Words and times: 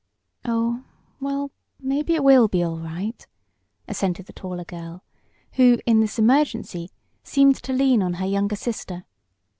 "Oh, 0.45 0.83
well, 1.19 1.51
maybe 1.79 2.15
it 2.15 2.23
will 2.23 2.47
be 2.47 2.63
all 2.63 2.79
right," 2.79 3.23
assented 3.87 4.25
the 4.25 4.33
taller 4.33 4.63
girl 4.65 5.03
who, 5.51 5.77
in 5.85 5.99
this 5.99 6.17
emergency, 6.17 6.89
seemed 7.23 7.57
to 7.57 7.71
lean 7.71 8.01
on 8.01 8.15
her 8.15 8.25
younger 8.25 8.55
sister. 8.55 9.05